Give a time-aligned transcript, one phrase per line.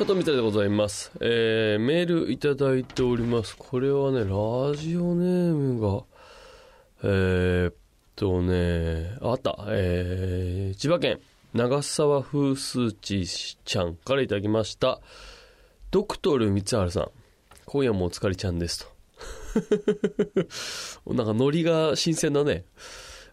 [0.00, 1.10] 加藤みたいでございます。
[1.20, 3.56] えー、メールいただいております。
[3.58, 4.26] これはね、ラ
[4.76, 6.04] ジオネームが、
[7.02, 7.74] えー、っ
[8.14, 9.58] とね、あった。
[9.66, 11.18] えー、千葉県
[11.52, 13.26] 長沢風数値
[13.64, 15.00] ちゃんからいただきました。
[15.90, 17.10] ドクトル三原さん、
[17.64, 18.86] 今夜もお疲れちゃんです
[21.04, 21.10] と。
[21.12, 22.64] なんかノリが新鮮だね。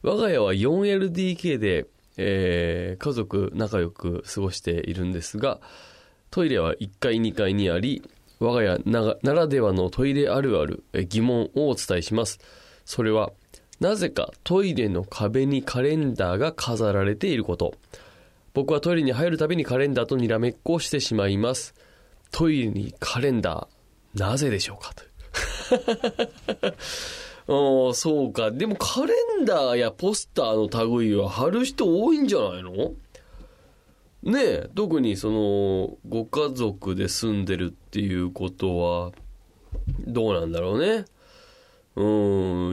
[0.01, 1.85] 我が家は 4LDK で、
[2.17, 5.61] えー、家族仲良く過ごしているんですが、
[6.35, 8.03] トイレは1階2階にあり、
[8.41, 12.39] 我が家なならではのトイレあるあるえ疑問をお伝えします。
[12.83, 13.31] それは、
[13.79, 17.73] なぜかトイレの壁にカレンダーが飾られていること。
[18.53, 21.73] 僕はトイレに入るたびにカレンダーとにらめっこをしてしまいます。
[22.31, 25.05] トイレにカレンダー、なぜでしょうかと。
[27.87, 28.51] ああ、そうか。
[28.51, 32.91] でもカレンダーやポスターの類は貼る人多いんじゃないの？
[34.25, 39.11] ねえ、特にその、ご家族で住んでるっていうことは、
[40.07, 41.05] どうなんだろうね。
[41.95, 42.03] う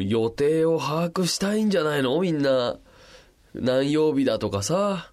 [0.01, 2.19] ん、予定を把握したいんじゃないの？
[2.21, 2.79] みんな。
[3.55, 5.11] 何曜日だとかさ。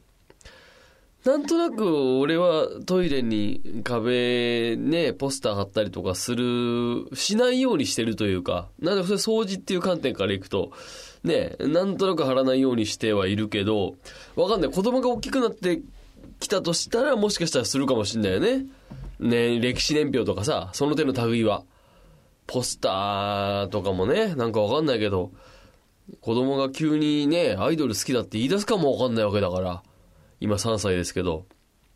[1.25, 10.71] なんとなく俺はトイレに壁ね、ポスター貼ったりとかする、しないようにしてるというか、なんでそれ掃除っていう観点からいくと、
[11.25, 13.95] ね、なんとなく貼らないようにしてはいるけど、
[14.37, 14.71] わかんない。
[14.71, 15.81] 子供が大きくなって
[16.39, 18.65] きたとしたらもしかしたらするかもしんないよね。
[19.19, 21.63] ね、歴史年表とかさ、その手の類は。
[22.47, 25.31] ポスターとかもね、なんかわかんないけど、
[26.21, 29.83] 子供が急にね、アイドル好きだって言い出すかもわかんないわけだから。
[30.39, 31.45] 今3歳ですけど、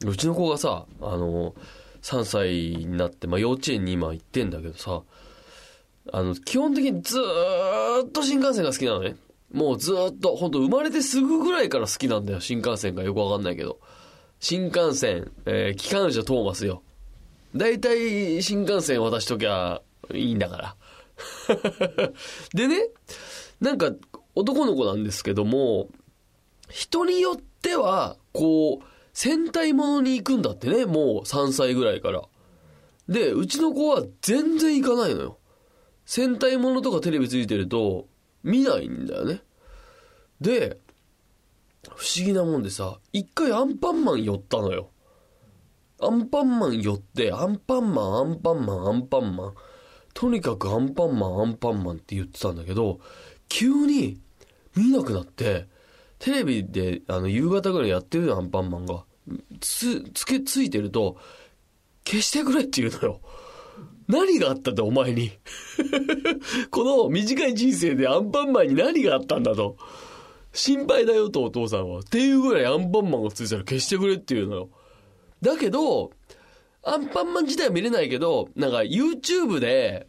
[0.06, 1.56] うちの子がさ、あの、
[2.04, 2.50] 3歳
[2.86, 5.02] になって、まあ幼稚園に今行ってんだけどさ、
[6.12, 9.16] あの、基本的にずーっと新幹線が好きなのね。
[9.52, 13.80] もうずーっと、本当生まれてすぐぐらいから好きなんだよ、新幹線がよくわかんないけど。
[14.44, 16.84] 新幹線、えー機関車トーマスよ。
[17.56, 19.82] 大体新幹線渡しときゃ
[20.14, 20.76] いいんだから。
[22.54, 22.90] でね、
[23.62, 23.94] なんか
[24.36, 25.88] 男の子なんですけども、
[26.70, 32.24] 人によっては、こう、戦隊ものに行くんだってね、もう3歳ぐらいから。
[33.08, 35.38] で、うちの子は全然行かないのよ。
[36.06, 38.10] 戦隊ものとかテレビついてると、
[38.44, 39.42] 見ないんだよね。
[40.42, 40.82] で、
[41.96, 44.90] 不思議なもんでさ、一回アンパンマン寄ったのよ。
[46.02, 49.54] アンパンマン寄って、アンパンマン、アンパンマン、アンパンマン。
[50.14, 53.00] とにかくアンパンマン、アンパンマンって言ってたんだけど、
[53.50, 54.20] 急に
[54.76, 55.68] 見なくなって、
[56.20, 59.04] テレビであの夕方ぐらいやってるよ、アンパンマンが。
[59.60, 61.18] つ、つけ、ついてると、
[62.06, 63.22] 消してくれって言うのよ。
[64.08, 65.32] 何があったんだ、お前に。
[66.70, 69.78] この短い人生でアンパンマンに何があったんだと。
[70.54, 72.00] 心配だよと、お父さんは。
[72.00, 74.70] っていうぐらいアンパンマンがついたら消してくれって言うのよ。
[75.42, 76.12] だけど、
[76.84, 80.08] アンパンマン自体は見れないけど、なんか YouTube で、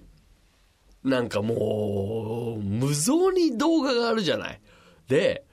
[1.02, 4.60] なんかもう、無造に動画があるじゃない。
[5.08, 5.44] で、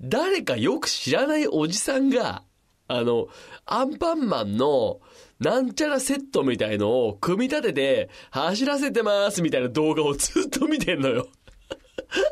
[0.00, 2.42] 誰かよく知らないおじさんが、
[2.88, 3.28] あの、
[3.66, 5.00] アンパンマンの、
[5.40, 11.28] なんちゃらセットみたいのを組み立てて、走らせてますみたいな動画をずっと見てんのよ。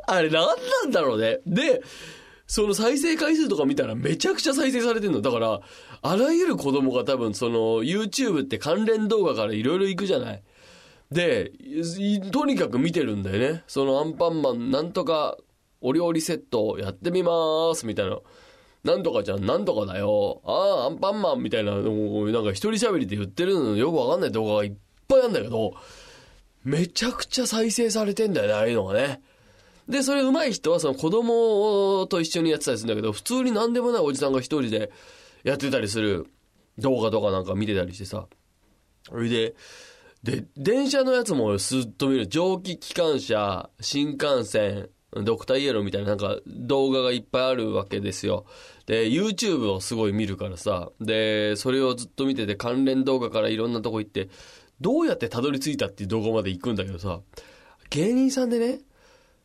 [0.07, 1.41] あれ何なんだろうね。
[1.47, 1.83] で、
[2.47, 5.21] その再生回数とか見たらめちゃくちゃ再生されてんの。
[5.21, 5.61] だから、
[6.03, 10.43] あらゆる子供が多分その YouTube って関連動画からいろいろ行くじゃない。
[11.11, 11.53] で、
[12.31, 13.65] とにかく見てるんだよね。
[13.67, 15.37] そのアンパンマンなんとか
[15.81, 18.19] お料理セットやってみまーすみたいな。
[18.85, 20.43] なんとかちゃんなんとかだよ。
[20.45, 24.73] ああ、アンパンマンみたいなのをなんか一人喋りで言ってるのよくわかんない動画がいっ
[25.07, 25.75] ぱいあるんだけど、
[26.65, 29.23] めちゃくちゃ再生されてんだよね、ああいうのがね。
[29.93, 34.91] で、それ上手い人はその子供と一緒にやってたりするんだけど、普通に何でもないおじさんが一人で
[35.45, 36.27] やってたりする
[36.79, 38.27] 動画とかなんか見てたりしてさ。
[39.07, 39.55] それで、
[40.23, 42.27] で、電車のやつもすっと見る。
[42.27, 48.47] 蒸気機関車、新幹線、ドクターイエローみたいななんか動画がいっぱいあるわけですよ。
[48.87, 50.91] で、YouTube をすごい見るからさ。
[51.01, 54.29] で、それをずっと見てて関連動画からいろんなとこ行って、
[54.81, 57.21] どうやってたどり着いたっていう動画まで行くんだけどさ、
[57.91, 58.81] 芸人さんでね、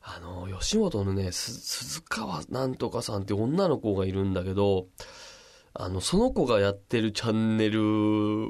[0.10, 4.88] あの、吉本のね、鈴川なんとかさんって女の子がいるんだけど、
[5.74, 8.48] あの、その子がやってるチャンネル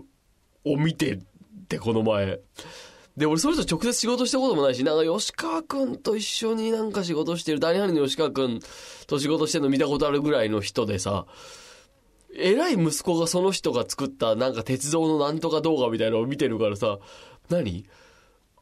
[0.64, 1.20] を見てっ
[1.68, 2.40] て、この前。
[3.18, 8.60] で、俺それと直接仕事したこともないし、なんか吉川くんと一緒になんか仕事してる、谷原の吉川くん
[9.08, 11.26] と仕事してるの見たことあるぐらいの人でさ、
[12.36, 17.00] 偉い息子がその人が作ったなんか鉄道のなんとか動画みたいなのを見てるからさ、
[17.50, 17.88] 何？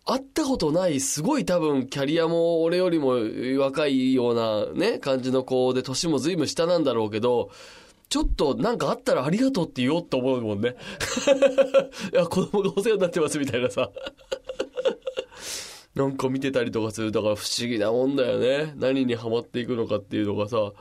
[0.06, 3.16] 会ったことない、すごい多分キャリアも俺よりも
[3.60, 7.50] 若いようなね、感じの子で、年も随分下なんだろうけど、
[8.08, 10.76] ちょっとなんかあったらありがとうって言おうと思うもんね。
[12.14, 13.90] いや、子供がお世話になってますみたいなさ。
[15.96, 17.12] なんか見てたりとかする。
[17.12, 18.74] だから不思議なもんだよね。
[18.76, 20.72] 何にハマっていくのかっていうのがさ。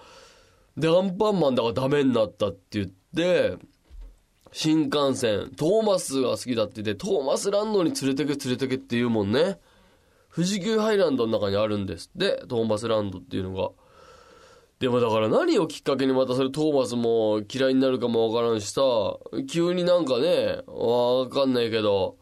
[0.77, 2.87] で、アンパンマンだからダメになったって言っ
[3.17, 3.57] て、
[4.57, 9.59] 新幹線、トーマスが好きだって言って、トーマスランドに連れてけ連れてけって言うもんね。
[10.33, 13.71] 富士急ハイランドの中にあるんですって、トーマスランドっていうのが。
[14.79, 18.81] でもだから何をきっかけにまたそれトーマスも嫌いになるかもわからんしさ、
[19.51, 22.17] 急になんかね、わかんないけど、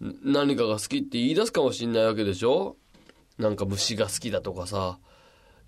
[0.00, 2.76] 何かが好きって言い出すかもしんないわけでしょ
[3.36, 4.98] なんか虫が好きだとかさ、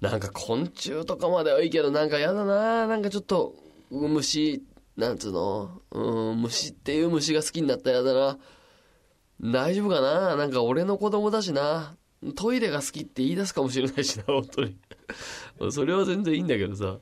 [0.00, 3.54] なんか昆虫とかまではいいけどなんかやだななんかちょっと
[3.90, 4.62] 虫、
[5.00, 8.38] なんつうの、うん、虫っていう虫が好きになったらやだな。
[9.42, 10.36] 大丈夫かな？
[10.36, 11.96] なんか俺の子供だしな。
[12.36, 14.76] トイレが好きって言い出すかもしれないしな、本当に。
[15.72, 16.98] それは全然いいんだけどさ。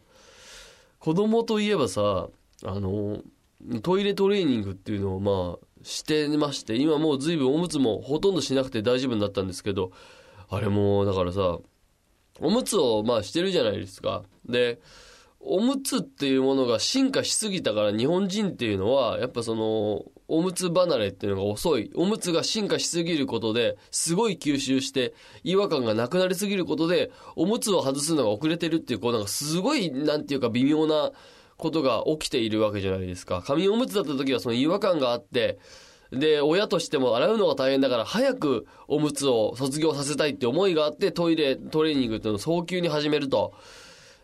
[1.00, 2.28] 子供といえばさ、
[2.64, 3.22] あの、
[3.82, 9.90] トイレトレーニングっていうのをまあ、してまして、今もう随分おむつもほとんどしなくて大丈夫になったんですけど、
[10.48, 11.58] あれもだからさ、
[12.40, 14.22] おむつをまあしてるじゃないですか。
[14.48, 14.80] で、
[15.48, 21.90] おむつっていうものが進化しすぎたから日本人っていうのは、やっぱその、おむつ離れっていうのが遅い。
[21.94, 25.14] おむつが進化しすぎることで、すごい吸収して、
[25.44, 31.12] 違和感がなくなりすぎることで、おむつを外すのが遅れてるっていう、こうなんかすごい、なんていうか微妙な
[31.56, 33.42] ことが起きているわけじゃないですか。
[33.44, 35.58] 紙おむつだった時はその違和感があって、
[36.12, 43.54] で、親としても洗うのが大変だから、早くおむつを卒業させたいって思いがあって、トイレトレーニングっていうのを早急に始めると。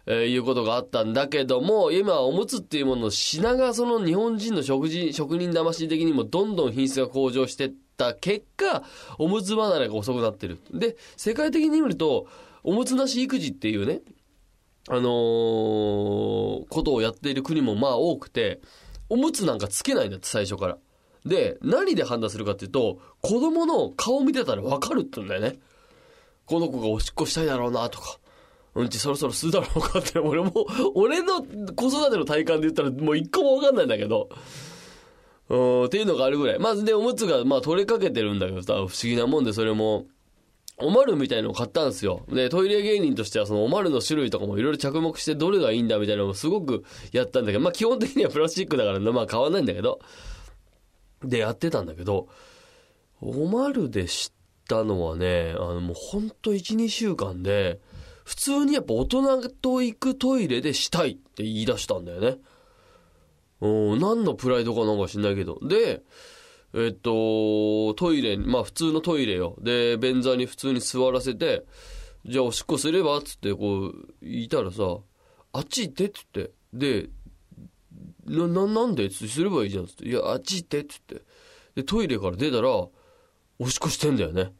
[0.06, 8.82] えーいうことがあったんだけども、今おむつっていうものの品がその日本人の食事、職人魂的にもどんどん品質が向上してった結果、
[9.18, 10.58] おむつ離れが遅くなってる。
[10.72, 12.26] で、世界的に見ると、
[12.62, 14.00] おむつなし育児っていうね、
[14.88, 18.60] あのーことをやっている国もまあ多くて、
[19.08, 20.78] おむつなんかつけないんだって最初から。
[21.24, 25.58] で、何で判断するかっていうと、子供の顔見てたらわかるって言うんだよね。
[26.44, 28.18] この子がおしっこしたいだろうなとか。
[28.75, 34.29] うんちそろそろ吸うだろうかって、俺も、 俺の子育ての体感で言ったらもう一個もわかんないんだけど。
[35.49, 36.59] うん、っていうのがあるぐらい。
[36.59, 40.06] まずで、おむつがまあ取れかけてるんだけどさ、不思議なもんでそれも、
[40.79, 42.25] おまるみたいのを買ったんですよ。
[42.29, 50.00] で、トイレ芸人としてはそのおまるの種類とかもいろいろ着目してどれがいいんだみたいなのをすごくやったんだけど、まあ基本的にはプラスチックだから、まあ変わないんだけど。
[51.23, 52.29] で、やってたんだけど、
[53.21, 54.32] おまるで知っ
[54.69, 57.81] たのはね、あのもうほんと1、2週間で、
[58.25, 62.38] 普通にやっぱ大人と行くトイレでしたいって言い出したんだよね。
[63.61, 65.59] うん、何のプライドかなんか知んないけど。
[65.62, 66.03] で、
[66.75, 69.56] えっと、トイレに、まあ普通のトイレよ。
[69.61, 71.65] で、便座に普通に座らせて、
[72.26, 73.93] じゃあおしっこすればっつってこう、
[74.23, 74.82] 言ったらさ、
[75.53, 76.50] あっち行ってっつって。
[76.73, 77.09] で、
[78.26, 80.09] な、な、なんでつってすればいいじゃんっつって。
[80.09, 81.23] いや、あっち行ってっつって。
[81.76, 82.91] で、トイレから出たら、お
[83.69, 84.53] しっこしてんだよね。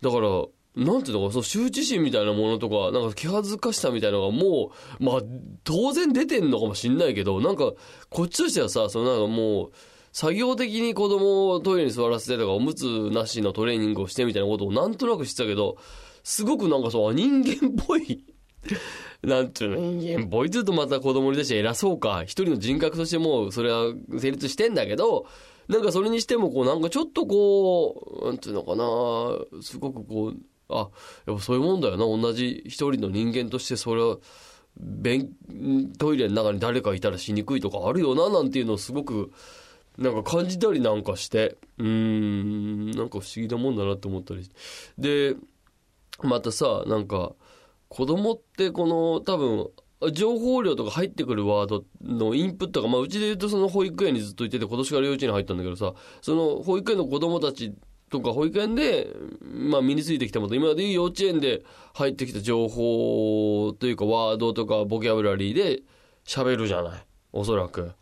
[0.00, 0.28] だから、
[0.76, 5.22] なんていうのか、その羞恥心みたいなものとか、なんか気恥ずかしさみたいなのがもう、まあ、
[5.62, 7.72] 当然出てんのかもしんないけど、なんか、
[8.10, 9.72] こっちとしてはさ、そのなんかもう、
[10.12, 15.76] 作業的に子供をトイレに座らせてとか、おむつなしのトレーニングをしてみたいなことをなんとなくしてたけど、
[16.24, 18.24] すごくなんかそう、人間っぽい。
[19.22, 22.22] なんていうの、人間っぽいって言うとまた子供に対して偉そうか。
[22.24, 25.26] 一人の人格としてもう、それは成立してんだけど、
[25.68, 30.36] なんかそれにしてもこう、なんかちょっとこう、なんていうのかな、すごくこう、
[30.74, 30.88] あ、
[31.26, 31.98] やっぱそういうもんだよな。
[31.98, 34.18] 同じ一人の人間としてそれは、
[34.76, 35.30] 便、
[35.98, 39.32] トイレの中に誰かいたらしにくいとかあるよな、なんていうのをすごく、
[39.98, 44.56] なんか感じたりなんかして、うん、なんか不思議なもんだなって思ったりして。
[45.32, 45.36] で、
[46.22, 47.34] またさ、なんか、
[47.88, 49.68] 子供ってこの、多分、
[50.12, 57.72] 情報量とか入ってくるワードのインプットが、まあうちで言うとその保育園にずっといてて、今年から幼稚園に入ったんだけどさ、その保育園の子供たち
[58.10, 59.08] とか保育園で、
[59.42, 61.62] まあ身についてきたもの、今までいう幼稚園で
[61.94, 65.82] 入ってきた情報というかワードとかボキャブラリーで
[66.24, 67.06] 喋るじゃない。
[67.32, 67.92] おそらく。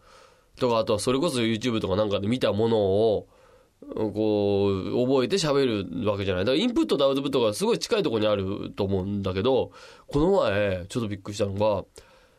[0.56, 3.28] とか、あとはそれこそ YouTube とかなんかで見たものを、
[3.94, 6.44] こう、覚えて喋るわけじゃない。
[6.44, 9.73] だからインプットとアウトプットがすごい近いところにあると思うんだけど、
[10.06, 11.85] この前、ちょっとびっくりしたのが、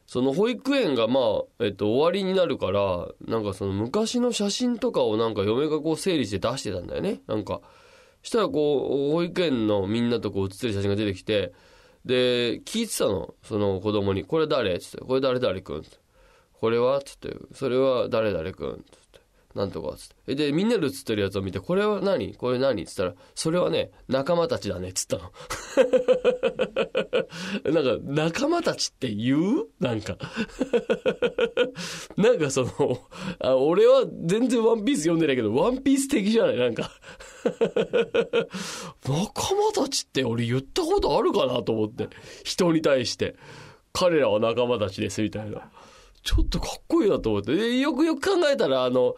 [0.05, 1.19] その保育園がま
[1.60, 7.22] あ、えっと、終わりになるから、なんかその昔の写真とかをなんか嫁がこう整理して出してたんだよね。
[7.27, 7.62] なんか。
[8.22, 11.51] したらこう、保育園のみんなとこう写ってる写真が出てきて、
[12.05, 13.33] で、聞いてたの。
[13.43, 14.79] その子供に、これ誰？
[14.79, 15.41] つって、これ誰？
[15.41, 15.83] 誰くん？
[16.53, 17.01] これは？
[17.01, 18.31] つって、それは誰？
[18.31, 18.86] 誰くん？
[19.55, 20.36] なんとか、つって。
[20.36, 22.33] で、みんなで写ってるやつを見て、これは何？
[22.36, 22.86] これ何？
[22.86, 25.31] つったら、それはね、仲間たちだね、つったの。
[27.72, 29.67] なんか、仲間たちって言う？
[29.79, 30.17] なんか。
[32.17, 33.00] なんかその
[33.39, 36.57] あ、俺は全然ワンピース読んでないけど、ワンピース的じゃない？
[36.57, 36.89] なんか。
[39.07, 42.10] 仲間たちって俺言ったことあるかなと思って。
[42.43, 43.36] 人に対して。
[43.95, 45.69] 彼らは仲間たちです、みたいな。
[46.24, 47.77] ちょっとかっこいいなと思って。
[47.77, 49.15] よくよく考えたら、あの、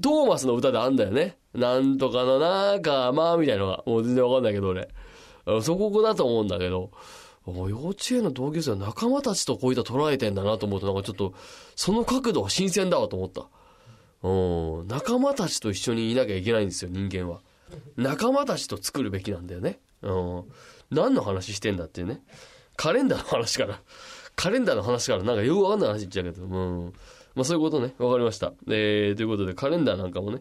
[0.00, 1.36] トーマスの歌であんだよね。
[1.54, 3.82] なんとかの仲間、みたいなのが。
[3.84, 4.88] もう全然わかんないけど、俺。
[5.62, 6.90] そこだと思うんだけど。
[7.46, 11.34] 幼稚園の同級生は仲間たちとこういった捉えてんだなと思うと、なんかちょっと、
[11.74, 13.48] その角度は新鮮だわと思った。
[14.22, 14.88] うん。
[14.88, 17.40] 仲間たちと一緒にいなきゃいけないんですよ、人間は。
[17.96, 19.80] 仲間たちと作るべきなんだよね。
[20.02, 20.44] うん。
[20.90, 22.22] 何の話してんだっていうね。
[22.76, 23.80] カレンダーの話から。
[24.40, 26.92] カレンダーの話からなんかよくわかんない話言っちゃうけど、うん。
[27.34, 27.94] まあそういうことね。
[27.98, 28.54] わかりました。
[28.68, 30.40] えー、ということでカレンダーなんかもね、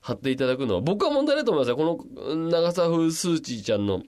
[0.00, 1.76] 貼っていただくのは、僕は問題ないと思いますよ。
[1.76, 4.02] この長澤風スーチーちゃんの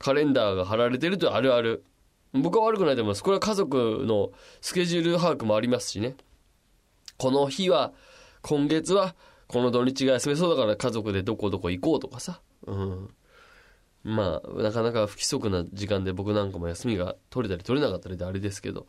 [0.00, 1.84] カレンダーが貼られてるとあるある。
[2.32, 3.22] 僕は悪くないと思います。
[3.22, 6.16] これは家族のスケジュール把握もありますしね。
[7.16, 7.92] この日は、
[8.42, 9.14] 今月は、
[9.46, 12.40] この土日が休めそうだから家族でどこどこ行こうとかさ。
[12.66, 13.14] うん。
[14.04, 18.86] まあ、なかなか不規則な時間で僕なんかも休みが取れたり取れなかったりであれですけど、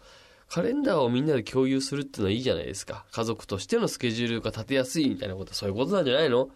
[0.47, 3.05] カレンダーをみんなで共有するっていうのはいいじゃないですか。
[3.11, 6.49] 家族としてのスケジュールが立てやすいみたいなこと、そういうことなんじゃないの？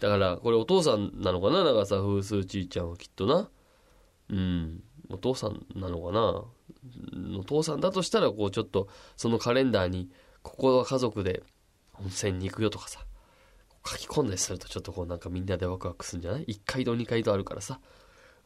[0.00, 1.62] だから、これお父さんなのかな？
[1.62, 3.48] 長澤風数ちーちゃんはきっとな。
[4.28, 4.82] うん。
[5.08, 6.44] お父さんなのかな？
[7.38, 10.10] お父さんだとしたら、こうちょっと、そのカレンダーに、
[10.42, 11.42] ここは家族で
[12.00, 13.06] 温泉に行くよとかさ、
[13.86, 17.80] 書き込んだりするとちょっとこうなんかみんなでワクワクするんじゃない ?1 回と2回とあるからさ。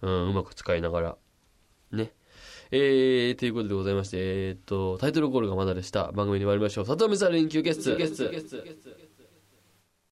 [0.02, 1.16] うん、うまく使いながら。
[1.92, 2.12] ね。
[2.70, 6.12] えー、ということでございまして、えー、っと、タイトルコールがまだでした。
[6.12, 6.86] 番組に参りましょう。
[6.86, 7.96] 里見さん連休ゲスト。
[7.96, 9.07] ゲスト。